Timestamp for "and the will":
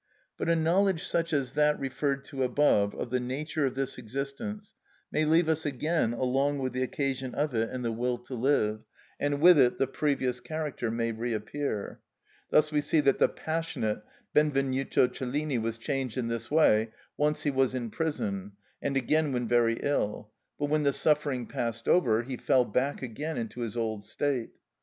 7.69-8.17